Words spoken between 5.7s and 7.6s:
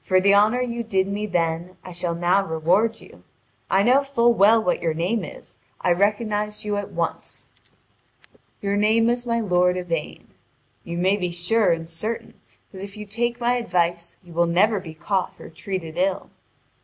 and I recognised you at once: